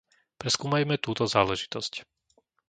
[0.41, 1.93] Preskúmajme túto záležitosť.